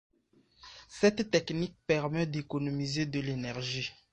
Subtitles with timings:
[0.89, 3.91] Cette technique permet d'économiser de l'énergie.